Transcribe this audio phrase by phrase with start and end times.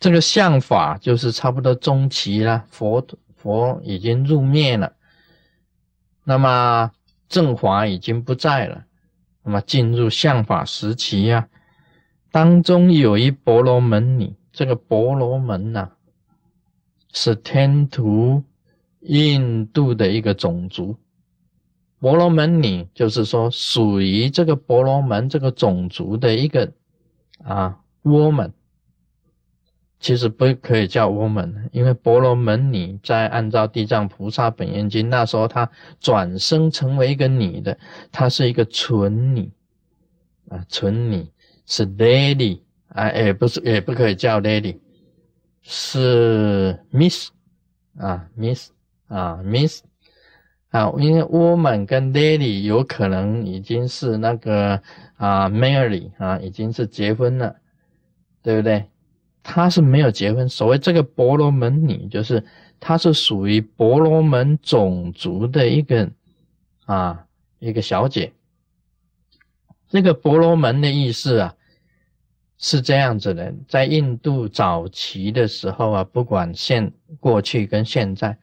[0.00, 4.92] 这个相法就是差不多中期了，佛佛已经入灭了，
[6.22, 6.92] 那么
[7.28, 8.84] 正法已经不在了，
[9.42, 11.48] 那么进入相法时期呀，
[12.30, 15.90] 当中有一婆罗门女，这个婆罗门呐，
[17.12, 18.44] 是天图
[19.00, 20.96] 印度的一个种族，
[21.98, 26.72] 婆罗门女就是说属于这个婆罗门这个种族的一个
[27.42, 28.52] 啊 woman。
[30.00, 37.76] 其实不可以叫 woman，因为婆罗门女在按照地藏菩萨本愿经，那时候她转生成为一个女的，
[38.12, 39.50] 她是一个纯女
[40.48, 41.26] 啊，纯女
[41.66, 44.78] 是 lady 啊，也不是也不可以叫 lady，
[45.62, 47.30] 是 miss
[47.98, 48.70] 啊，miss
[49.08, 49.82] 啊，miss
[50.70, 54.80] 啊，因为 woman 跟 lady 有可能已经是那个
[55.16, 57.56] 啊，marry 啊，已经是结婚了，
[58.42, 58.86] 对不对？
[59.42, 60.48] 她是没有结婚。
[60.48, 62.44] 所谓这个婆罗门女，就是
[62.78, 66.10] 她是属于婆罗门种族的一个
[66.84, 67.26] 啊
[67.58, 68.32] 一个小姐。
[69.88, 71.54] 这个婆罗门的意思啊
[72.58, 78.36] 是这样子的，在印度早期的时候啊，不管现过去跟现在，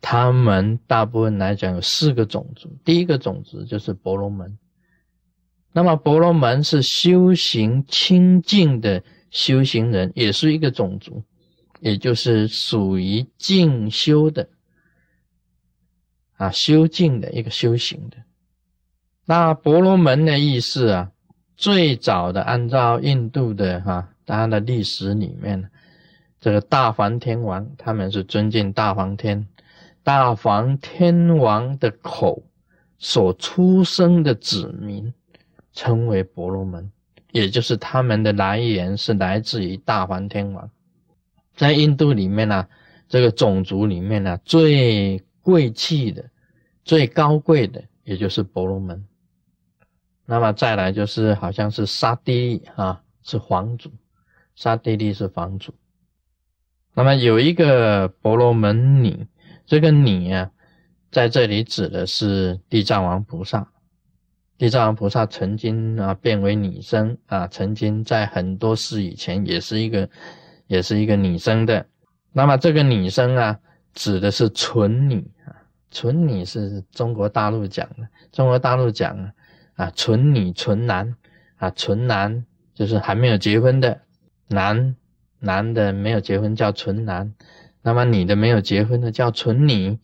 [0.00, 2.70] 他们大部分来讲有四个种族。
[2.84, 4.56] 第一个种族就是婆罗门，
[5.72, 9.02] 那么婆罗门是修行清净的。
[9.32, 11.24] 修行人也是一个种族，
[11.80, 14.46] 也就是属于静修的
[16.36, 18.18] 啊，修静的一个修行的。
[19.24, 21.12] 那婆罗门的意思啊，
[21.56, 25.70] 最早的按照印度的哈，它的历史里面，
[26.38, 29.48] 这个大梵天王他们是尊敬大梵天，
[30.02, 32.42] 大梵天王的口
[32.98, 35.14] 所出生的子民
[35.72, 36.92] 称为婆罗门。
[37.32, 40.70] 也就是他们的来源是来自于大梵天王，
[41.56, 42.68] 在印度里面呢，
[43.08, 46.24] 这个种族里面呢，最贵气的、
[46.84, 49.04] 最高贵的，也就是婆罗门。
[50.26, 53.90] 那么再来就是好像是沙帝利啊，是皇族，
[54.54, 55.74] 沙帝利是皇族。
[56.94, 59.26] 那么有一个婆罗门女，
[59.64, 60.50] 这个女啊，
[61.10, 63.71] 在这里指的是地藏王菩萨。
[64.58, 70.08] 地藏王菩萨曾经啊变为女生啊，曾经在很多世以前也是一个，
[70.68, 71.84] 也是一个女生的。
[72.32, 73.58] 那么这个女生啊，
[73.92, 75.50] 指的是纯女啊，
[75.90, 79.32] 纯女是中国大陆讲的，中国大陆讲啊，
[79.74, 81.12] 啊纯女纯男
[81.56, 84.00] 啊，纯男就是还没有结婚的
[84.46, 84.94] 男
[85.40, 87.34] 男的没有结婚叫纯男，
[87.82, 89.98] 那么女的没有结婚的叫纯女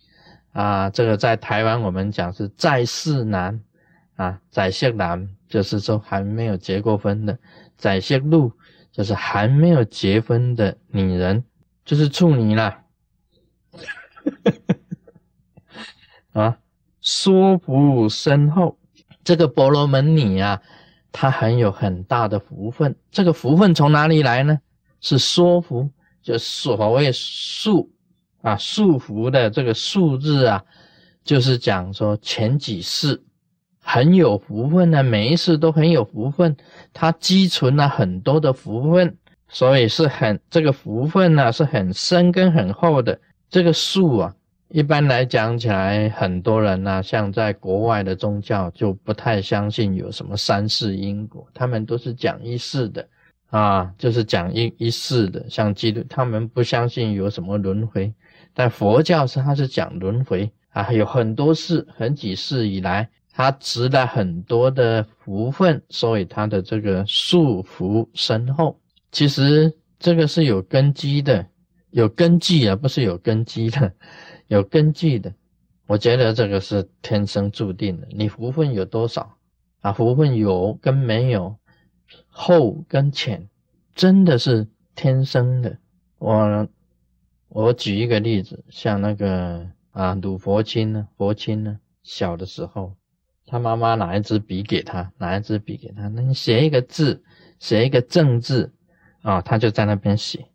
[0.51, 0.91] 啊。
[0.91, 3.61] 这个在台湾我们讲是在世男。
[4.19, 7.39] 啊，宰相男就是说还没有结过婚的，
[7.77, 8.53] 宰相路
[8.91, 11.45] 就是还没有结婚的女人，
[11.85, 12.83] 就是处女了。
[16.35, 16.59] 啊，
[17.01, 18.77] 说福深厚，
[19.23, 20.61] 这个婆罗门女啊，
[21.13, 22.97] 她很有很大的福分。
[23.13, 24.59] 这个福分从哪里来呢？
[25.01, 25.89] 是说服，
[26.21, 27.93] 就所谓数
[28.43, 30.65] 啊，数福的这个数字啊，
[31.23, 33.23] 就是讲说前几世。
[33.91, 36.55] 很有福分呢，每一次都很有福分，
[36.93, 39.17] 他积存了很多的福分，
[39.49, 43.19] 所以是很这个福分呢是很深跟很厚的。
[43.49, 44.35] 这个树啊，
[44.69, 53.09] 一般来讲起来，很多人呢，像在国外的宗教就不太相信有什么三世因果，他们都是讲一世的
[53.49, 55.43] 啊，就是讲一一世的。
[55.49, 58.13] 像基督，他们不相信有什么轮回，
[58.53, 63.09] 但佛教是他是讲轮回啊，有很多世，很几世以来。
[63.39, 68.81] 他值了很多的福分，所以他的这个束缚深厚。
[69.13, 71.47] 其实这个是有根基的，
[71.91, 73.95] 有根基啊，不是有根基的，
[74.49, 75.33] 有根基的。
[75.87, 78.09] 我觉得这个是天生注定的。
[78.11, 79.37] 你福分有多少
[79.83, 79.93] 啊？
[79.93, 81.55] 福分有跟没有，
[82.27, 83.49] 厚跟浅，
[83.95, 85.79] 真的是天生的。
[86.19, 86.67] 我
[87.51, 92.98] 我举一个例子，像那个啊，鲁佛清呢，佛清呢，小的时候。
[93.51, 97.23] 他妈妈拿一支笔给他，拿一支笔给他，那你写一个字，
[97.59, 98.71] 写一个正字
[99.23, 100.47] 啊，他就在那边写，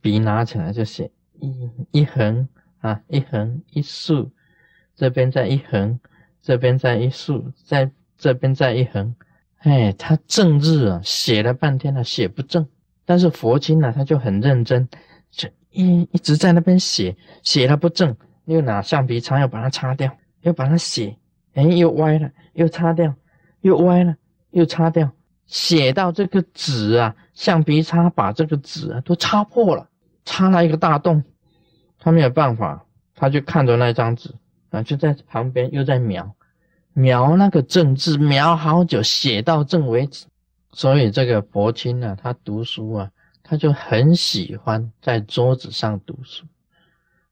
[0.00, 1.10] 笔拿起来就写
[1.40, 2.48] 一一横
[2.78, 4.30] 啊，一横一竖，
[4.94, 5.98] 这边再一横，
[6.40, 9.16] 这边再一竖，在这边再一横，
[9.58, 12.64] 哎，他正字啊，写了半天了，写不正，
[13.04, 14.88] 但是佛经呢，他就很认真，
[15.32, 21.16] 就一一直在那边写，写了不正，又拿橡皮擦要把它擦掉，又把它写。
[21.56, 23.14] 哎，又歪了，又擦掉，
[23.62, 24.14] 又歪了，
[24.50, 25.10] 又擦掉，
[25.46, 29.88] 写到这个纸啊，橡皮擦把这个纸啊都擦破了，
[30.24, 31.24] 擦了一个大洞。
[31.98, 34.34] 他没有办法，他就看着那张纸
[34.70, 36.36] 啊，就在旁边又在描，
[36.92, 40.26] 描那个正字，描好久，写到正为止。
[40.72, 43.10] 所以这个佛亲啊，他读书啊，
[43.42, 46.44] 他就很喜欢在桌子上读书。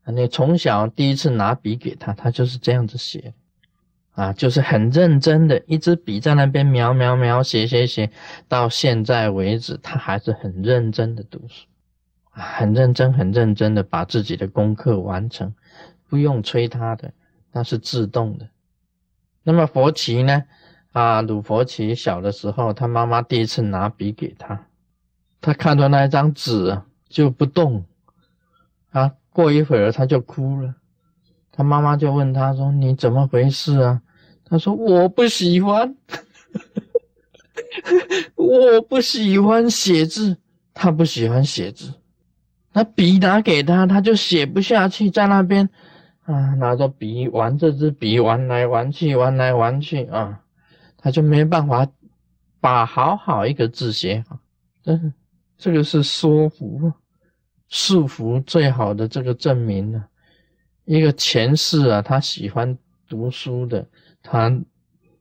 [0.07, 3.35] 你从小第一次拿笔给他，他就是这样子写，
[4.15, 8.11] 啊，就是很认真的，一支笔在那边描描描，写写写，
[8.49, 11.67] 到现在为止，他还是很认真的读书，
[12.31, 15.53] 很认真很认真的把自己的功课完成，
[16.09, 17.13] 不用催他的，
[17.51, 18.49] 那是自动的。
[19.43, 20.45] 那么佛奇呢？
[20.93, 24.67] 啊，鲁佛奇小的时候，他妈妈第一次拿笔给他，
[25.41, 27.85] 他看到那一张纸就不动，
[28.93, 30.77] 啊，过一会儿他就哭了，
[31.57, 34.03] 他妈妈就问他说：“你怎么回事啊？”
[34.45, 35.95] 他说：“我不喜欢，
[38.35, 40.37] 我不喜欢写字，
[40.75, 41.95] 他不喜欢写字，
[42.73, 45.71] 那笔拿给他，他就写不下去，在那边
[46.25, 50.41] 啊，拿着笔玩这支笔玩来玩去，玩来玩去啊。”
[50.99, 51.87] 他就没办法
[52.61, 54.39] 把好好一个字写好，
[54.87, 55.15] 嗯，
[55.57, 56.93] 这个是说服
[57.69, 60.09] 束缚最好的这个证明了。
[60.85, 62.77] 一个前世啊，他喜欢
[63.09, 63.87] 读书的，
[64.23, 64.53] 他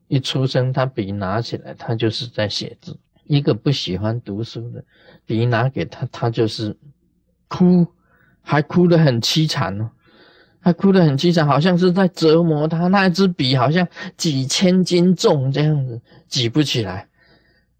[0.08, 2.92] 一出生，他笔拿起来，他就是在写字；
[3.24, 4.84] 一个不喜欢读书的，
[5.24, 6.76] 笔拿给他，他就是
[7.48, 7.86] 哭，
[8.42, 9.90] 还哭得很凄惨哦。
[10.60, 12.86] 他哭得很凄惨，好像是在折磨他。
[12.88, 17.06] 那一支笔好像几千斤重，这样子举不起来。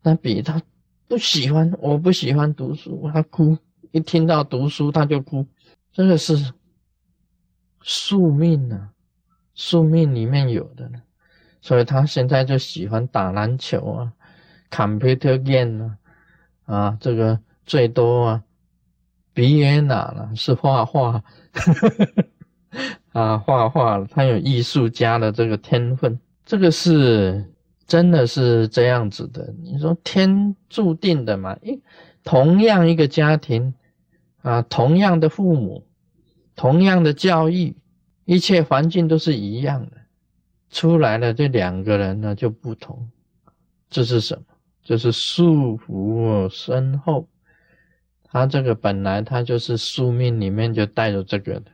[0.02, 0.60] 那笔他
[1.08, 3.56] 不喜欢，我不喜欢读书，他哭。
[3.90, 5.46] 一听到读书他就哭，
[5.92, 6.36] 这个是
[7.84, 8.90] 宿命啊，
[9.54, 11.00] 宿命里面有的呢。
[11.60, 14.12] 所以他现在就喜欢打篮球啊
[14.70, 15.84] ，computer game
[16.64, 18.42] 啊，啊，这个最多啊，
[19.32, 21.22] 笔也拿了，是画画。
[23.12, 27.54] 啊，画画，他有艺术家的这个天分，这个是
[27.86, 29.54] 真的是这样子的。
[29.62, 31.56] 你说天注定的嘛？
[31.62, 31.81] 一
[32.25, 33.72] 同样一个家庭
[34.42, 35.86] 啊，同样的父母，
[36.56, 37.77] 同样的教育，
[38.25, 39.97] 一切环境都是一样的，
[40.71, 43.11] 出来了这两个人呢就不同。
[43.91, 44.45] 这是什么？
[44.83, 47.29] 这是束缚深厚。
[48.25, 51.71] 他这个本来他就是宿命里面就带着这个的。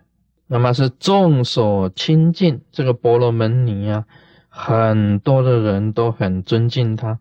[0.47, 4.05] 那么是众所亲近，这个婆罗门尼啊，
[4.49, 7.21] 很多的人都很尊敬他，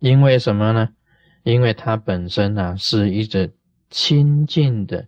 [0.00, 0.88] 因为什么呢？
[1.44, 3.54] 因为他本身啊是一直
[3.90, 5.06] 亲近的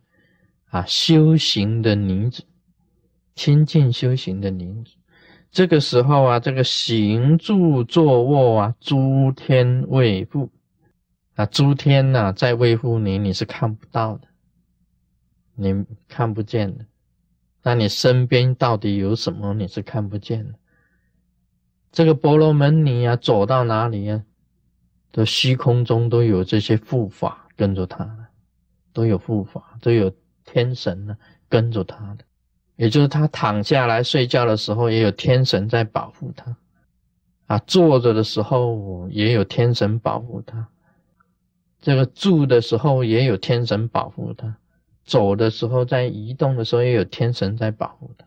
[0.74, 2.42] 啊修行的女子，
[3.36, 4.96] 亲近修行的女子。
[5.52, 10.50] 这个时候啊，这个行住坐卧啊，诸天为护
[11.36, 14.26] 啊，诸天呐在卫护你，你是看不到的，
[15.54, 16.84] 你看不见的。
[17.62, 19.54] 那你身边到底有什么？
[19.54, 20.58] 你是看不见的。
[21.92, 24.24] 这个波罗门尼啊，走到哪里啊，
[25.12, 28.28] 的虚空中都有这些护法跟着他，
[28.92, 30.12] 都有护法，都有
[30.44, 31.16] 天神呢
[31.48, 32.24] 跟着他的。
[32.76, 36.56] 也就是他躺下来睡觉的时候，也有天神在保护他；
[37.46, 40.66] 啊，坐着的时候也有天神保护他；
[41.80, 44.56] 这个住的时候也有天神保护他。
[45.04, 48.26] 走的时候，在移动的时候，也有天神在保护他。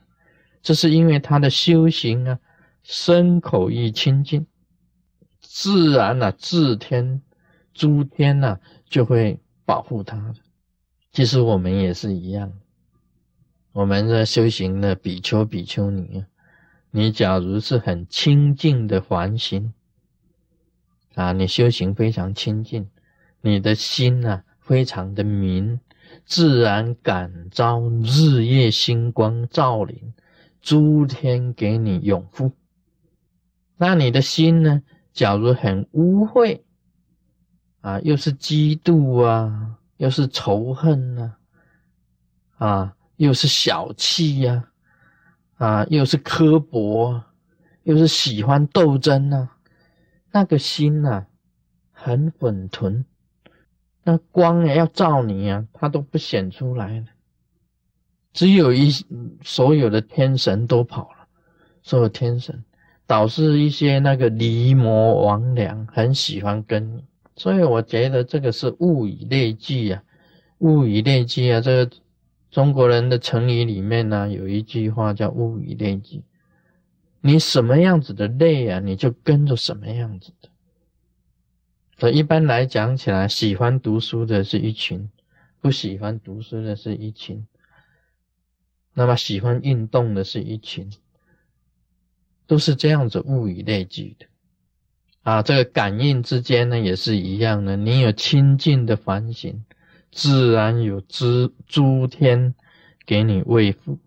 [0.62, 2.40] 这是因为他的修行啊，
[2.84, 4.46] 身口意清净，
[5.42, 7.22] 自然啊，自天、
[7.74, 10.36] 诸天呐，就会保护他的。
[11.18, 12.54] 其实我们也是一样，
[13.72, 16.24] 我们的修行的比丘、比丘尼，
[16.92, 19.74] 你假如是很清净的环心
[21.16, 22.88] 啊，你修行非常清净，
[23.42, 25.80] 你的心啊，非常的明。
[26.24, 30.14] 自然感召日夜星光照临，
[30.62, 32.52] 诸天给你永护。
[33.76, 34.84] 那你的心呢？
[35.14, 36.62] 假如很污秽
[37.82, 41.36] 啊，又是嫉妒啊，又是仇恨呐，
[42.58, 44.70] 啊，又是小气呀，
[45.58, 47.22] 啊，又是刻薄，
[47.84, 49.50] 又是喜欢斗争呐，
[50.32, 51.26] 那个心呐，
[51.92, 53.04] 很混沌。
[54.04, 57.06] 那光也要照你啊，它都不显出来了。
[58.34, 58.92] 只有一
[59.42, 61.28] 所有的天神都跑了，
[61.82, 62.64] 所有天神
[63.08, 67.04] 导致一些那个离魔魍魉很喜欢跟你，
[67.38, 70.04] 所以我觉得这个是物以类聚啊，
[70.58, 71.62] 物以类聚啊。
[71.62, 71.96] 这个
[72.50, 76.24] 中国人的成语里面呢，有一句话叫物以类聚，
[77.22, 80.50] 你什么样子的类啊，你就跟着什么样子的。
[82.00, 85.10] 所以一般来讲起来，喜欢读书的是一群，
[85.62, 87.46] 不喜欢读书的是一群。
[88.94, 90.92] 那么喜欢运动的是一群，
[92.48, 94.26] 都是这样子物以类聚的。
[95.28, 97.76] 啊，这个感应之间呢也是一样的。
[97.76, 99.62] 你有清净的反省，
[100.10, 102.56] 自然有诸诸天
[103.06, 103.98] 给你慰抚；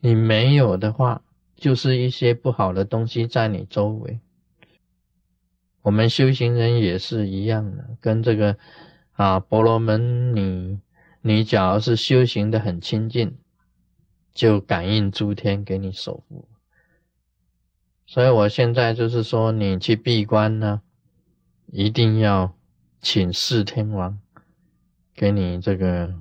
[0.00, 1.20] 你没有的话，
[1.56, 4.18] 就是一些不好的东西在你周围。
[5.82, 8.56] 我们修行人也是一样的，跟这个
[9.12, 10.78] 啊婆罗门女，
[11.20, 13.36] 你假如是修行的很清净，
[14.32, 16.48] 就感应诸天给你守护。
[18.06, 20.82] 所以我现在就是说，你去闭关呢，
[21.66, 22.54] 一定要
[23.00, 24.18] 请四天王
[25.14, 26.14] 给你这个，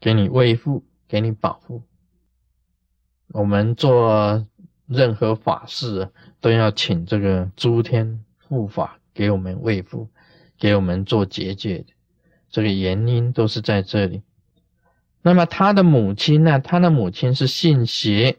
[0.00, 1.82] 给你维护，给你保护。
[3.28, 4.46] 我们做
[4.86, 6.10] 任何法事
[6.40, 8.22] 都要请这个诸天。
[8.48, 10.08] 护法给我们喂护，
[10.56, 11.86] 给我们做结界的
[12.48, 14.22] 这个原因都是在这里。
[15.20, 16.60] 那么他的母亲呢？
[16.60, 18.36] 他的母亲是信邪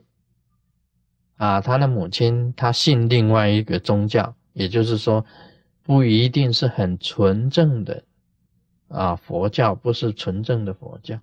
[1.38, 5.26] 啊，他的母亲他信另外一个宗教，也就是说
[5.82, 8.04] 不一定是很纯正的
[8.90, 11.18] 啊佛教，不是纯正的佛教，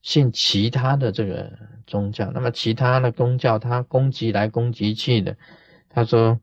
[0.00, 1.52] 信其他的这个
[1.86, 2.30] 宗教。
[2.32, 5.36] 那么其他的宗教他攻击来攻击去的，
[5.88, 6.40] 他说。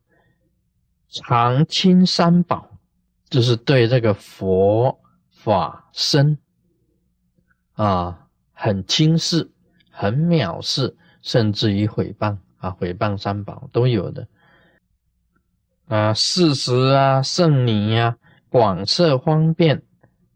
[1.08, 2.68] 常亲三宝，
[3.30, 6.36] 就是对这个佛法僧
[7.74, 9.48] 啊，很轻视、
[9.88, 14.28] 很藐视，甚至于毁谤啊，毁谤三宝都有的
[15.88, 16.12] 啊。
[16.14, 18.16] 事实啊，圣女呀，
[18.48, 19.82] 广设方便，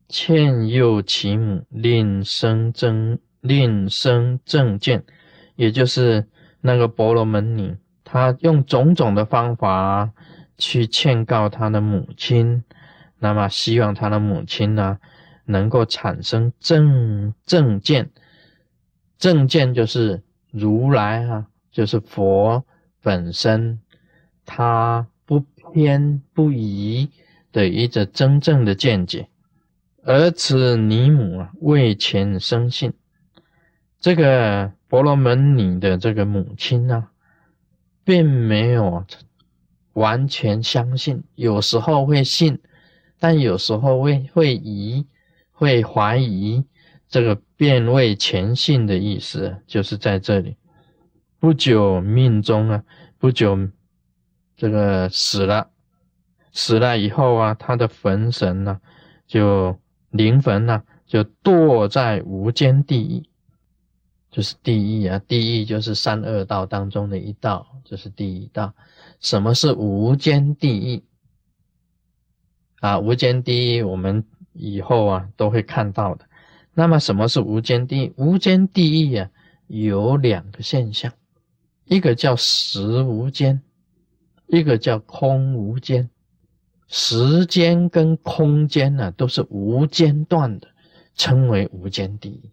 [0.09, 5.05] 劝诱其母，令生正，令生正见，
[5.57, 6.29] 也就是
[6.61, 10.13] 那个婆罗门女，她用种种的方法。
[10.63, 12.63] 去劝告她的母亲，
[13.19, 14.99] 那么希望她的母亲呢，
[15.47, 18.11] 能够产生正正见。
[19.19, 22.65] 正见就是如来啊，就是佛
[23.03, 23.81] 本身，
[24.45, 25.41] 他不
[25.73, 27.09] 偏不倚
[27.53, 29.29] 的一个真正的见解。
[30.03, 32.93] 而此尼母啊，为前生信，
[34.01, 37.09] 这个婆罗门女的这个母亲呢，
[38.05, 39.05] 并没有。
[39.95, 42.61] 完全相信，有时候会信，
[43.19, 45.05] 但有时候会会疑，
[45.51, 46.65] 会怀疑。
[47.09, 50.57] 这个变位前信的意思就是在这里。
[51.41, 52.85] 不久命中啊，
[53.19, 53.59] 不久
[54.57, 55.71] 这个死了，
[56.53, 58.79] 死了以后啊，他的魂神呢，
[59.27, 59.81] 就
[60.11, 63.31] 灵魂呢，就堕在无间地狱，
[64.31, 68.75] 就是地狱啊，地狱就是三恶道当中的一道，这是第一道。
[69.21, 71.03] 什么是无间地狱
[72.81, 72.99] 啊？
[72.99, 76.27] 无间地狱我们以后啊都会看到的。
[76.75, 78.13] 那么什么是无间地狱？
[78.19, 79.31] 无间地狱啊
[79.67, 81.13] 有两个现象，
[81.91, 83.61] 一个叫时无间，
[84.47, 86.09] 一个叫空无间。
[86.87, 90.69] 时间跟空间呢都是无间断的，
[91.17, 92.51] 称为无间地狱。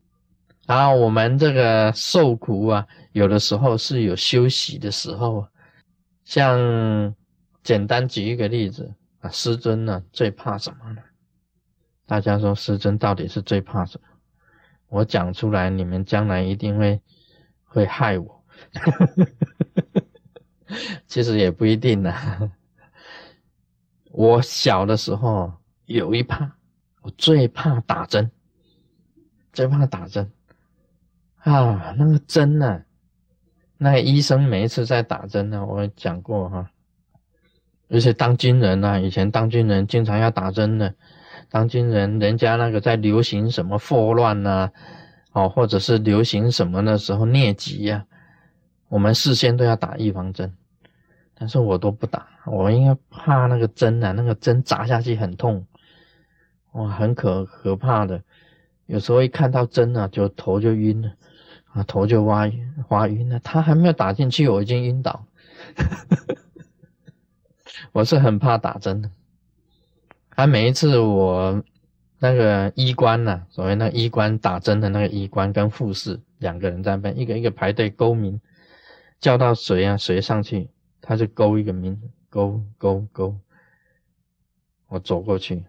[0.66, 5.48] 啊，我们这个受苦啊，有的时候是有休息的时候。
[6.26, 7.16] 像
[7.62, 11.02] 简单举一个例子啊，师尊呢最怕什么呢？
[12.08, 14.08] 大家说师尊到底是最怕什么？
[14.90, 17.00] 我讲出来，你们将来一定会
[17.66, 18.37] 会害我。
[21.08, 22.14] 其实也不一定呢。
[24.12, 25.54] 我小的时候
[25.86, 26.52] 有一怕，
[27.02, 28.30] 我最怕打针，
[29.54, 30.32] 最怕打针
[31.38, 32.84] 啊，那个针呢？
[33.78, 36.72] 那个医生每一次在打针呢，我讲过哈，
[37.90, 40.96] 而且当军人呢，以前当军人经常要打针的，
[41.50, 44.72] 当军人人家那个在流行什么霍乱呐，
[45.32, 48.04] 哦，或者是流行什么的时候疟疾呀，
[48.90, 50.54] 我们事先都要打预防针，
[51.34, 55.66] 但是我都不打，我因为怕那个针啊，那个针扎下去很痛，
[56.72, 58.22] 哇，很可可怕的，
[58.86, 61.12] 有时候一看到针啊，就头就晕了。
[61.74, 63.40] 啊，头就挖晕，挖晕了。
[63.42, 65.26] 他还没有打进去，我已经晕倒。
[67.92, 69.12] 我是很怕打针的。
[70.32, 71.62] 他每一次我
[72.18, 78.42] 那个医官呐，所谓那医官打针的那个医官跟护士两个人在那边，一个一个排队勾名，
[79.20, 80.70] 叫到谁啊，谁上去，
[81.02, 83.38] 他就勾一个名字，勾勾勾。
[84.88, 85.64] 我走过去，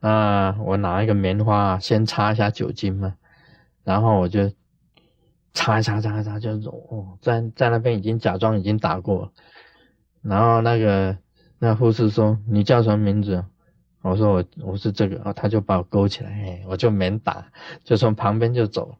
[0.00, 3.16] 啊，我拿一个棉花，先擦一下酒精嘛，
[3.84, 4.50] 然后我就。
[5.52, 9.32] 擦擦擦擦就揉哦，在在那边已经假装已经打过，
[10.22, 11.18] 然后那个
[11.58, 13.44] 那护士说：“你叫什么名字？”
[14.00, 17.50] 我说我我是这个，哦，他就把我勾起来，哎，我就免打，
[17.82, 18.96] 就从旁边就走，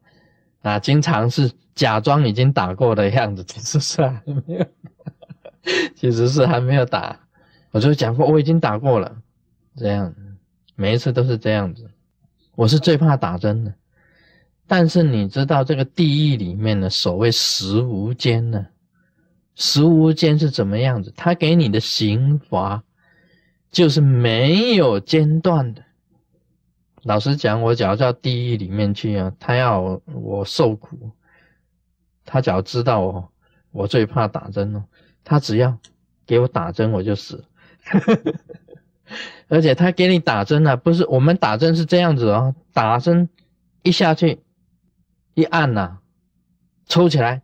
[0.62, 4.66] 啊，经常是假装已经打过的样子，其实是还没有，
[5.94, 7.18] 其实是还没有打，
[7.70, 9.16] 我就讲过我已经打过了，
[9.76, 10.14] 这样，
[10.76, 11.90] 每一次都是这样子，
[12.54, 13.74] 我是最怕打针的，
[14.66, 18.66] 但是你知道这个地狱里面的所谓十无间呢，
[19.54, 21.12] 十无间是怎么样子？
[21.16, 22.82] 他给你的刑罚。
[23.72, 25.84] 就是没有间断的。
[27.02, 31.10] 老实讲，我只要到地狱里面去啊，他要我受苦，
[32.24, 33.32] 他只要知道我，
[33.72, 34.84] 我最怕打针哦，
[35.24, 35.78] 他只要
[36.26, 37.44] 给我打针，我就死。
[39.48, 43.28] 而且他给你打针呢，不是我们打针是这样子哦，打针
[43.82, 44.40] 一下去
[45.34, 45.98] 一按呐，
[46.86, 47.42] 抽起来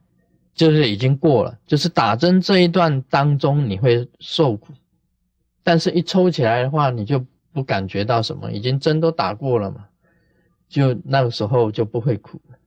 [0.54, 4.74] 就是已经过了，就是打针这一段当中你会受苦。
[5.64, 7.24] 但是，一抽起来的话，你就
[7.56, 9.86] 不感觉到什么，已经针都打过了嘛，
[10.68, 12.58] 就那个时候就不会苦了。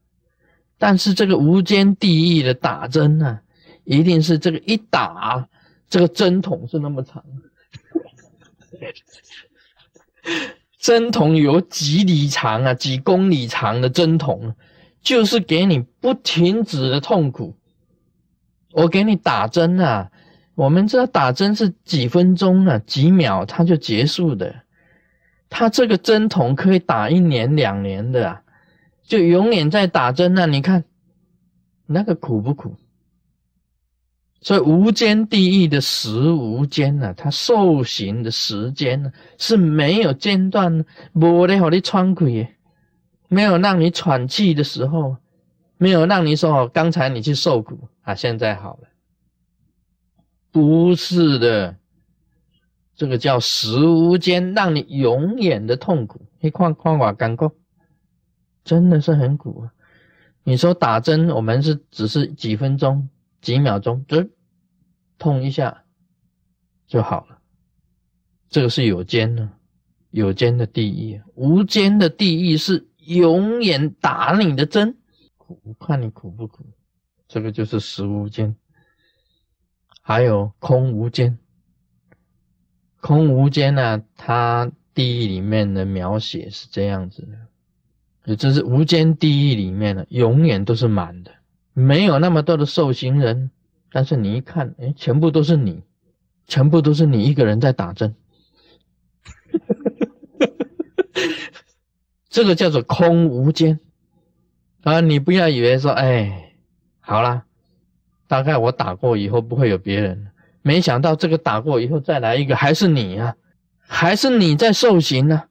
[0.78, 3.38] 但是这个无间地狱的打针呢，
[3.84, 5.48] 一定是这个一打，
[5.88, 7.24] 这个针筒是那么长，
[10.76, 14.56] 针筒有几里长啊，几公里长的针筒，
[15.00, 17.56] 就是给你不停止的痛苦。
[18.72, 20.10] 我给你打针啊。
[20.56, 24.54] 我们知道打针是几分钟啊，几秒它就结束的。
[25.50, 28.42] 他这个针筒可以打一年两年的啊，
[29.02, 30.46] 就永远在打针啊。
[30.46, 30.84] 你看
[31.84, 32.76] 那个苦不苦？
[34.40, 42.48] 所以无间地狱的时无间呢，它受刑的时间呢是没有间断的，没得好你喘气，
[43.28, 45.18] 没有让你喘气的时候，
[45.76, 48.88] 没有让你说哦，刚才你去受苦啊，现在好了。
[50.50, 51.76] 不是的，
[53.00, 56.20] 这个叫食无间，让你永远的痛苦。
[56.38, 57.56] 你看看我干过，
[58.62, 59.72] 真的是很苦啊！
[60.44, 63.08] 你说打针，我们是只是几分钟、
[63.40, 64.28] 几秒钟，就
[65.16, 65.82] 痛一下
[66.86, 67.38] 就好了。
[68.50, 69.48] 这个是有间的，
[70.10, 74.98] 有间的地狱，无间的地狱是永远打你的针，
[75.38, 76.66] 苦看你苦不苦。
[77.26, 78.54] 这个就是食无间。
[80.02, 81.38] 还有空无间，
[83.00, 84.02] 空无间呢？
[84.16, 87.38] 它地狱里面的描写是这样子的，
[88.24, 91.32] 也就是无间地狱里面呢，永远都是满的，
[91.72, 93.50] 没有那么多的受刑人。
[93.92, 95.82] 但是你一看，哎，全部都是你，
[96.46, 98.14] 全部都是你一个人在打针，
[102.28, 103.80] 这个叫做空无间
[104.82, 105.00] 啊！
[105.00, 106.54] 你不要以为说，哎，
[107.00, 107.44] 好了。
[108.28, 110.29] 大概我打过以后不会有别人，
[110.62, 113.34] 没想到这个打过以后再来一个还是你啊，
[113.78, 115.44] 还是你在受刑呢。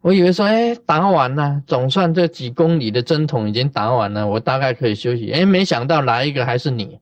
[0.00, 5.30] 我以为说，哎，打完了，总算这几公里的针筒已经打完了，我大概可以休息。
[5.32, 7.00] 哎，没想到来一个还是你，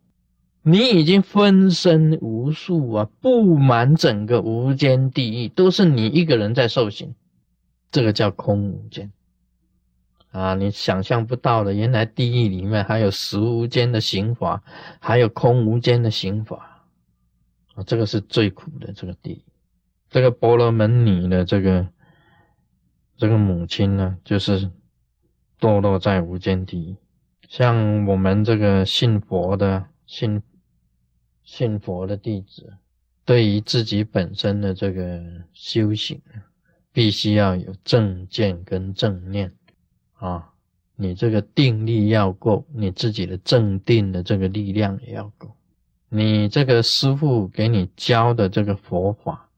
[0.63, 7.15] 你已经分身无数啊，布满整个无间地狱，都是你一个人在受刑，
[7.93, 9.13] 这个叫空无间。
[10.33, 14.63] 啊，你想象不到的，原来地狱里面还有十无间的刑罚，
[14.99, 16.76] 还有空无间的刑罚
[17.77, 17.85] 啊！
[17.87, 19.45] 这个是最苦的这个地。
[20.11, 21.89] 这个婆罗门女的这个
[23.17, 24.71] 这个母亲呢，就是
[25.61, 26.97] 堕落在无间地狱。
[27.49, 30.43] 像我们这个信佛的信
[31.45, 32.73] 信佛的弟子，
[33.25, 36.21] 对于自己本身的这个修行，
[36.93, 39.55] 必须要有正见跟正念。
[40.15, 40.51] 啊，
[40.97, 45.55] 你这个定力要够，你自己的正定的这个力量也要够。
[46.09, 49.49] 你这个师傅给你教的这个佛法，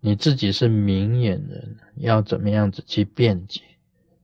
[0.00, 3.60] 你自己是明眼人，要怎么样子去辩解，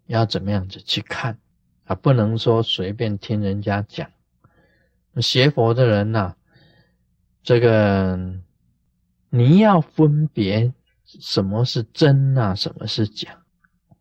[0.06, 1.38] 要怎么样子去看
[1.84, 1.94] 啊？
[1.94, 4.10] 不能说随便听人家讲。
[5.20, 6.34] 学佛的人呐，
[7.42, 8.18] 这个
[9.28, 10.72] 你要分别
[11.04, 13.42] 什么是真啊，什么是假。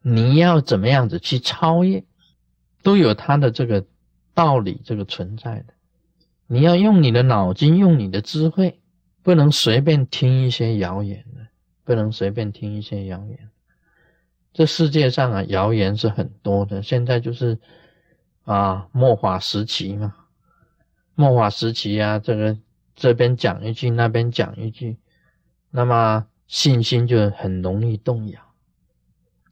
[0.02, 2.04] 你要怎么样子去超越，
[2.82, 3.86] 都有他的这个
[4.34, 5.73] 道理，这个存在的。
[6.48, 8.80] 你要用你的脑筋，用你的智慧，
[9.22, 11.26] 不能随便听一些谣言，
[11.84, 13.50] 不能随便听一些谣言。
[14.54, 16.84] 这世界上啊，谣言是很多的。
[16.84, 17.58] 现在就是
[18.44, 20.14] 啊，末法时期嘛，
[21.16, 22.58] 末法时期啊，这个
[22.96, 24.98] 这边讲一句，那边讲一句，
[25.72, 28.42] 那么信心就很容易动摇。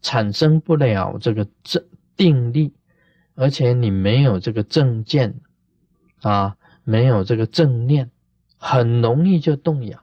[0.02, 1.84] 产生不了这个正
[2.16, 2.74] 定力，
[3.34, 5.40] 而且你没有这个正见
[6.20, 8.10] 啊，没有这个正念，
[8.56, 9.98] 很容易就动摇。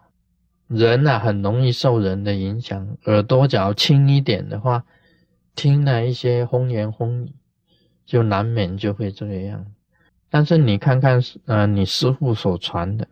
[0.68, 4.86] 人啊，很容易受人的影响，耳朵只要轻一点的话，
[5.56, 7.34] 听了一些风言风语，
[8.06, 9.66] 就难免就会这个样。
[10.30, 13.08] 但是你看看，呃，你师父所传的，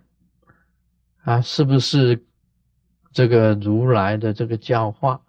[1.23, 2.23] 啊，是不是
[3.11, 5.21] 这个如来的这个教化？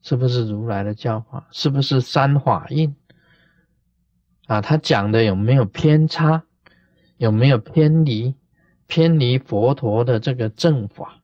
[0.00, 1.46] 是不是如来的教化？
[1.50, 2.96] 是不是三法印？
[4.46, 6.44] 啊，他讲的有没有偏差？
[7.16, 8.34] 有没有偏离？
[8.86, 11.20] 偏离佛陀的这个正法？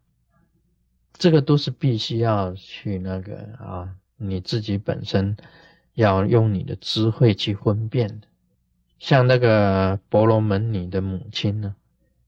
[1.13, 5.37] 这个都是必须要去那个啊，你自己本身
[5.93, 8.27] 要用你的智慧去分辨的。
[8.99, 11.75] 像那个婆罗门女的母亲呢，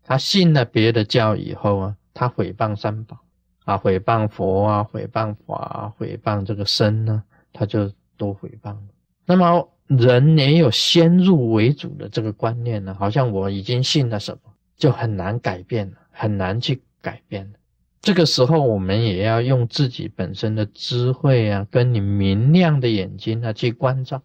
[0.02, 3.18] 她信了别的教以后啊，她毁谤三宝
[3.64, 8.82] 啊，毁谤佛啊，毁谤法啊，毁谤这个身呢，她就都毁谤了。
[9.24, 17.52] 那么人也有先入为主的这个观念呢，好像我已经信了什么，就很难改变了，很难去改变。
[18.00, 24.20] 这个时候，我们也要用自己本身的智慧啊，跟你明亮的眼睛啊去关照。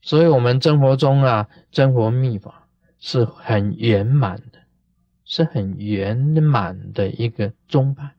[0.00, 2.66] 所以，我们真佛中啊，真佛密法
[2.98, 4.58] 是很圆满的，
[5.24, 8.12] 是很圆满的一个宗派，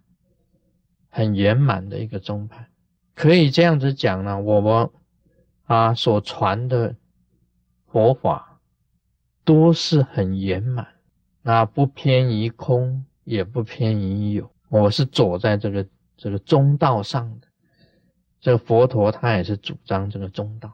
[1.09, 2.67] 很圆满的一个宗派。
[3.15, 4.89] 可以这样子讲呢，我们
[5.69, 6.95] 啊所传的
[7.91, 8.59] 佛法
[9.45, 10.87] 都是很圆满，
[11.43, 14.49] 那不偏于空，也不偏于有。
[14.69, 15.85] 我是走在这个
[16.17, 17.47] 这个中道上的，
[18.41, 20.73] 这个佛陀他也是主张这个中道。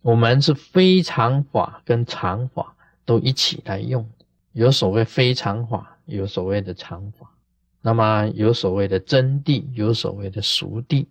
[0.00, 4.10] 我们是非常法跟常法都一起来用，
[4.52, 7.30] 有所谓非常法，有所谓的常法。
[7.82, 11.06] 那么有所谓的真谛，有所谓的熟谛，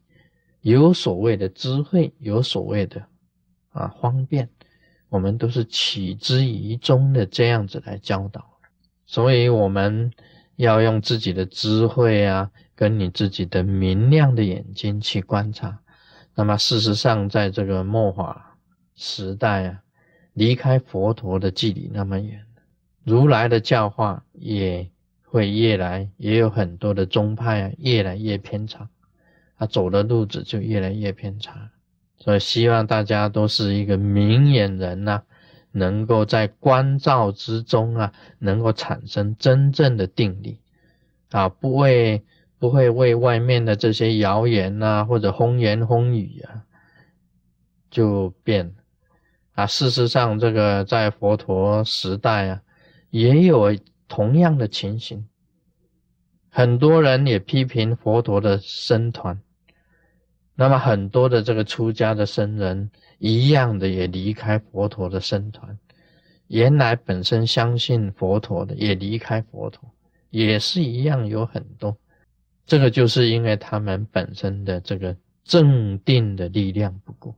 [0.62, 3.07] 有所谓的智慧，有所谓的
[3.71, 4.49] 啊方便，
[5.10, 8.45] 我们都是取之于中的这样子来教导。
[9.05, 10.12] 所以，我们。
[10.57, 15.79] 要用自己的智慧啊，跟你自己的明亮的眼睛去观察。
[16.36, 18.60] 那么，事实上，在这个末法
[18.93, 19.81] 时代啊，
[20.34, 22.45] 离开佛陀的距离那么远，
[23.03, 24.88] 如来的教化也
[25.23, 28.88] 会越来，也有很多的宗派啊，越来越偏差，
[29.57, 31.71] 他走的路子就越来越偏差。
[32.23, 35.23] 所以，希望大家都是一个明眼人呐。
[35.73, 40.60] 能够在关照之中啊，能够产生真正的定力
[41.29, 42.21] 啊，不会
[42.60, 46.65] 不会为外面的这些谣言呐，或者风言风语啊，
[47.89, 48.75] 就变
[49.53, 49.65] 啊。
[49.65, 52.62] 事实上，这个在佛陀时代啊，
[53.10, 53.73] 也有
[54.10, 55.25] 同样的情形，
[56.49, 59.41] 很多人也批评佛陀的僧团，
[60.62, 62.91] 那么很多的这个出家的僧人。
[63.17, 65.78] 一样的也离开佛陀的僧团，
[66.47, 69.93] 原来本身相信佛陀的也离开佛陀，
[70.32, 71.95] 也是一样有很多。
[72.65, 77.36] 这个就是因为他们本身的这个正定的力量不够。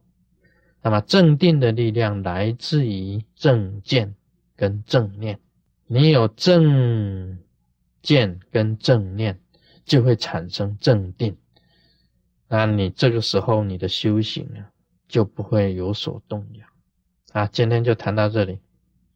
[0.81, 4.15] 那么正定的力量来自于正见
[4.55, 5.37] 跟正念，
[5.85, 7.39] 你有正
[8.01, 9.37] 见跟正念，
[9.83, 11.35] 就会产生正定。
[12.53, 14.69] 那你这个时候你的修行啊。
[15.05, 16.65] 就不会有所动摇
[17.33, 17.45] 啊！
[17.51, 18.57] 今天就谈到这里，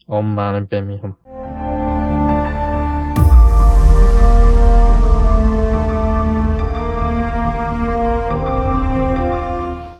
[0.06, 1.02] 我们马上变面。